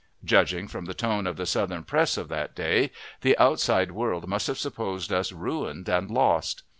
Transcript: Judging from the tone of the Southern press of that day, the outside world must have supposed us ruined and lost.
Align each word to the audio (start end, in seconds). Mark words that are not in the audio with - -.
Judging 0.25 0.67
from 0.67 0.85
the 0.85 0.95
tone 0.95 1.27
of 1.27 1.37
the 1.37 1.45
Southern 1.45 1.83
press 1.83 2.17
of 2.17 2.27
that 2.27 2.55
day, 2.55 2.89
the 3.21 3.37
outside 3.37 3.91
world 3.91 4.27
must 4.27 4.47
have 4.47 4.57
supposed 4.57 5.13
us 5.13 5.31
ruined 5.31 5.87
and 5.87 6.09
lost. 6.09 6.63